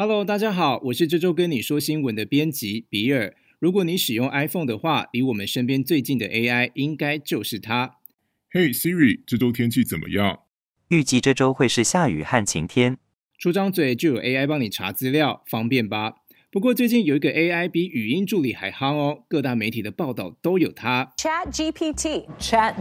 [0.00, 3.34] Hello，大家好，我是这周跟你说新闻的编辑比尔。
[3.58, 7.96] 如果你使用 iPhone 的话，离我们身边最近的 AI 应该就是它。
[8.52, 10.42] Hey Siri，这周天气怎么样？
[10.90, 12.98] 预计这周会是下雨和晴天。
[13.40, 16.14] 出张嘴就有 AI 帮你查资料，方便吧？
[16.52, 21.12] 不过最近有一个 AI 比语音助理还夯哦，各大媒体的报道都有它。
[21.18, 22.24] Chat GPT.
[22.38, 22.80] Chat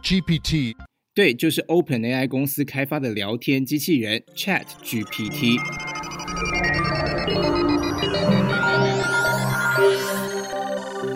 [0.00, 0.76] GPT.
[1.18, 5.56] 对，就是 OpenAI 公司开发的聊天机器人 Chat GPT。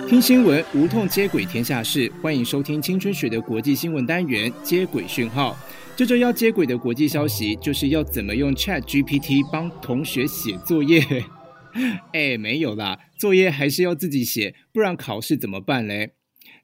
[0.08, 5.56] 听新闻无痛接轨天下事，欢迎收听青春学的国际新闻单元接轨讯号。
[5.94, 11.00] 这周要接轨的国际消息，就是要怎么用 Chat GPT 帮同学写作业。
[12.12, 16.14] 哎，没有啦，作业还是要自己写，不然考试怎么办嘞？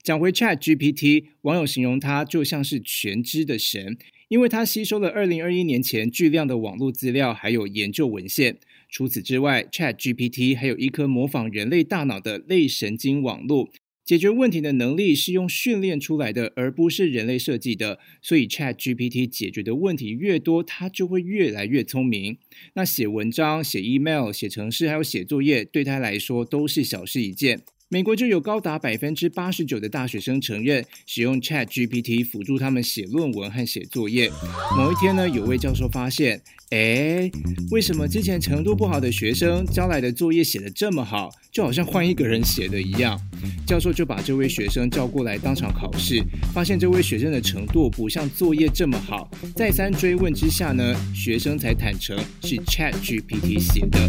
[0.01, 3.97] 讲回 Chat GPT，网友形容它就像是全知的神，
[4.29, 8.57] 因为它吸收了二零二一年前巨量的网络资料，还有研究文献。
[8.89, 13.69] 除此之外，Chat GPT 还有一颗模仿人类大脑的类神经网络，
[14.05, 17.99] 解决问题的能力是用训练出来的，而不是人类设计的。
[18.21, 22.37] 所以 Chat GPT 解决的问题越多，它就会越来越聪明。
[22.73, 27.61] 那写文章、写 email、写程式，还有写作业，对他来说都是小事一件。
[27.91, 34.29] 美国就有高达百分之八十九的大学生承认使用 Chat GPT 辅助他们写论文和写作业。
[34.77, 37.31] 某一天呢，有位教授发现，哎，
[37.71, 43.19] 为什么之前程度不好的学生交来的作业写得这么好，就好像换一个人写的一样？
[43.65, 46.23] 教授就把这位学生叫过来当场考试，
[46.53, 49.31] 发现这位学生的程度不像作业这么好。
[49.55, 53.99] 再三追问之下呢，学生才坦诚是 Chat GPT 写的。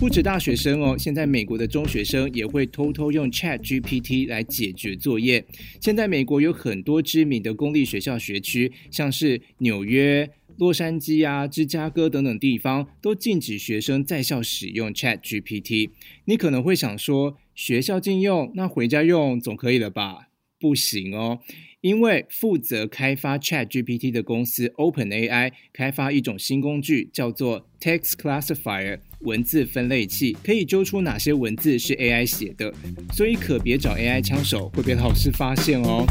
[0.00, 5.44] 不止大学生哦，现在美国的中学生也会偷偷用 Chat GPT 来解决作业。
[5.78, 15.90] 现在美国有很多知名的公立学校学区，像是纽约、洛杉矶啊、芝加哥等等地方，都禁止学生在校使用 Chat GPT。
[16.24, 20.29] 你可能会想说，学校禁用，那回家用总可以了吧？
[20.60, 21.40] 不行哦。
[21.80, 32.74] 因为负责开发 Chat GPT 的公司 OpenAI 开发一种新工具，叫做 Text Classifier 文字分类器，可以揪出哪些文字是 AI 写的，
[33.14, 36.04] 所以可别找 AI 枪手，会被老师发现哦。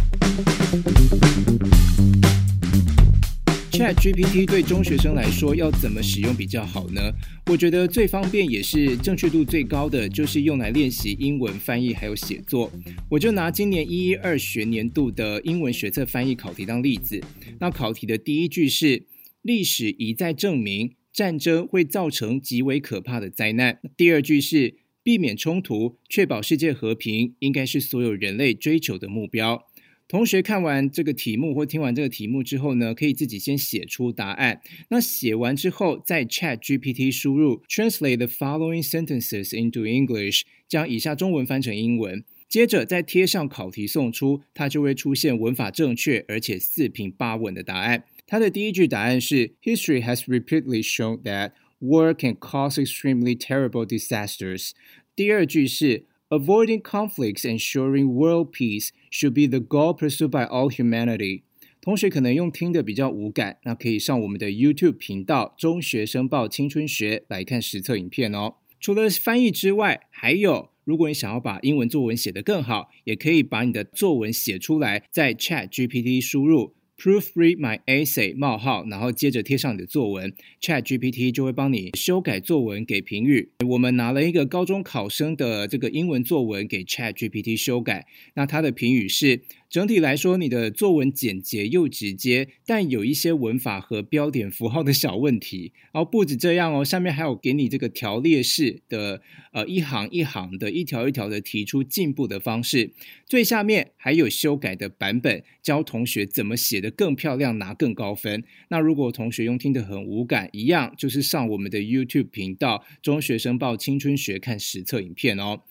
[3.79, 7.01] Chat GPT 对中学生来说要怎么使用比较好呢？
[7.45, 12.69] 我觉得最方便也是正确度最高的，就是用来练习英文翻译还有写作。
[13.09, 17.23] 我就拿今年一一二学年度的英文学测翻译考题当例子。
[17.61, 19.05] 那考题的第一句是：
[19.43, 23.79] 历史一再证明战争会造成极为可怕的灾难。
[23.95, 29.68] 第二句是：避免冲突，确保世界和平，应该是所有人类追求的目标。
[30.09, 34.59] 同学看完这个题目或听完这个题目之后呢，可以自己先写出答案。
[34.89, 42.25] 那写完之后，在 Chat GPT 输入 Translate the following sentences into English，将以下中文翻成英文。
[42.47, 48.05] 接着再贴上考题送出，它就会出现文法正确而且四平八稳的答案。
[48.25, 54.71] 它的第一句答案是 History has repeatedly shown that war can cause extremely terrible disasters。
[55.15, 61.41] 第二句是 Avoiding conflicts, and ensuring world peace should be the goal pursued by all humanity。
[61.81, 68.57] 同学可能用听的比较无感，那可以上我们的 YouTube 频道《中学生报青春学》来看实测影片哦。
[68.79, 76.75] 除了翻译之外，还有如果你想要把英文作文写得更好，也可以把你的作文写出来，在 Chat GPT 输入。
[76.99, 83.51] Proofread my essay 冒号，然后接着贴上你的作文，Chat GPT 就会帮你修改作文给评语。
[83.65, 89.39] 我们拿了一个高中考生的这个英文作文给 Chat GPT 修改，那它的评语是。
[89.69, 95.71] 整体来说，你的作文简洁又直接，但有一些文法和标点符号的小问题。
[95.91, 99.21] 然后不止这样哦，上面还有给你这个条列式的，
[99.53, 102.91] 呃，一行一行的，一条一条的提出进步的方式。
[103.27, 108.43] 最下面还有修改的版本，教同学怎么写得更漂亮，拿更高分。
[108.69, 115.61] 那如果同学用听得很无感，一样就是上我们的 YouTube 频道《中学生报青春学》看实测影片哦。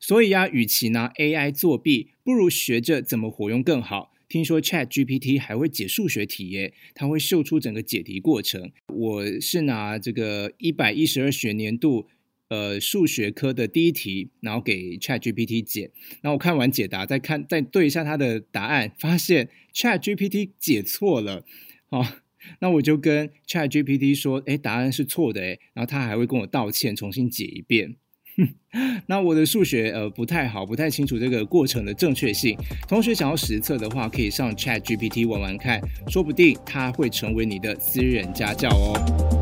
[0.00, 4.12] 所以呀、啊，与其拿 AI 作弊，不如学着怎么活用更好。
[4.28, 8.70] 听说 Chat GPT 还会解数学题耶，它会秀出整个解题过程。
[8.86, 12.06] 我是拿这个一百一十二学年度
[12.48, 15.90] 呃数学科的第一题，然后给 Chat GPT 解。
[16.22, 21.44] 然后我看完解答，再看再对一下它的答案，发现 Chat GPT 解错了。
[21.88, 22.06] 哦，
[22.60, 27.96] 那我就跟 Chat GPT 说，哎，答案是错的，哎，然后他还会跟我道歉，重新解一遍。
[29.06, 32.56] 那我的数学呃不太好，不太清楚这个过程的正确性。
[32.88, 39.39] 同学想要实测的话，可以上 Chat GPT 玩玩看，说不定它会成为你的私人家教哦。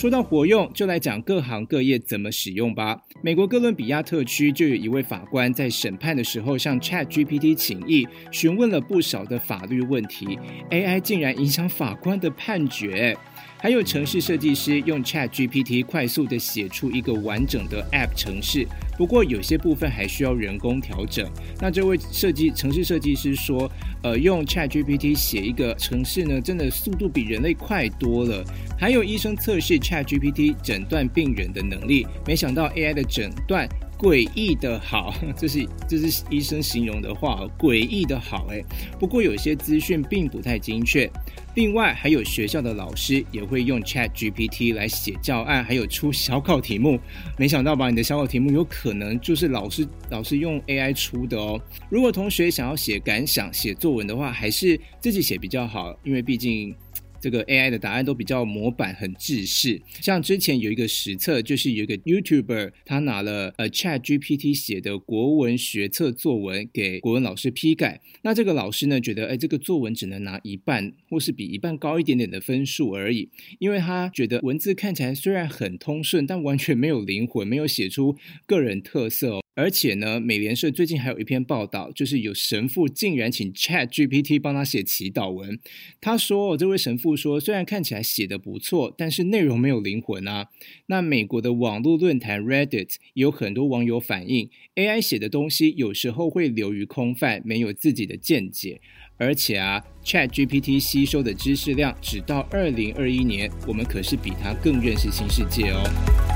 [0.00, 2.98] 说到活用，就来讲各行各业怎么使用吧。
[3.20, 10.38] 美国哥伦比亚特区就有一位法官在审判的时候向 Chat GPT 请意，询问了不少的法律问题
[10.70, 13.14] ，AI 竟然影响法官的判决。
[13.58, 18.66] 还有城市设计师用 Chat GPT 快速的写出一个完整的 App 城市，
[19.00, 21.26] 不过有些部分还需要人工调整。
[21.58, 23.66] 那这位设计城市设计师说，
[24.02, 28.44] 呃，用 Chat GPT 写一个城市呢，真的速度比人类快多了。
[28.78, 33.66] 还有医生测试 Chat GPT 诊断病人的能力，没想到 AI 的诊断。
[34.00, 38.62] 诡异的好， 这是这是医生形容的话，诡异的好哎。
[38.98, 41.08] 不过有些资讯并不太精确。
[41.54, 46.98] 另外，还有学校的老师也会用 Chat GPT 来写教案，还有出小考题目。
[47.36, 51.60] 没想到吧，你的小考题目有可能就是老师老师用 AI 出的哦。
[51.90, 56.74] 如果同学想要写感想、写作文的话，还是自己写比较好，因为毕竟。
[57.20, 59.80] 这个 AI 的答案都比较模板，很制式。
[60.00, 68.00] 像之前有一个实测，就是有一个 YouTuber，他拿了呃 Chat GPT 写的国文学测作文给国文老师批改。
[68.22, 73.28] 那这个老师呢，觉得哎，这个作文只能拿一半，或是比一半高一点点的分数而已，
[73.58, 79.40] 因为他觉得文字看起来虽然很通顺，但完全没有灵魂，没有写出个人特色哦。
[79.56, 85.58] 而且呢，美联社最近还有一篇报道，就是有神父竟然请 Chat GPT 帮他写祈祷文。
[86.00, 90.48] 他说，这位神父说，虽然看起来写的不错，但是内容没有灵魂啊。
[90.86, 98.80] 那美国的网络论坛 Reddit 有很多网友反映，AI 写的东西有时候会流于空泛，没有自己的见解。
[99.18, 106.29] 而且啊，Chat GPT 吸收的知识量，直到二零二一年，我们可是比他更认识新世界哦。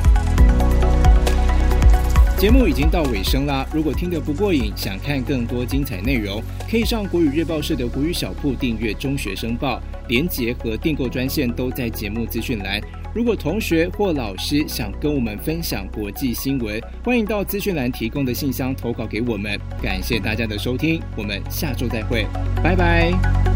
[2.44, 12.78] 节目已经到尾声啦，如果听得不过瘾，想看更多精彩内容，可以上国语日报社的国语小铺订阅《中学生报》，连结和订购专线都在节目资讯栏。
[13.14, 19.58] 如果同学或老师想跟我们分享国际新闻，欢迎到资讯栏提供的信箱投稿给我们。
[19.82, 22.26] 感谢大家的收听，我们下周再会，
[22.62, 23.53] 拜拜。